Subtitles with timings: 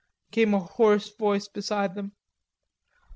[0.31, 2.13] came a hoarse voice beside them.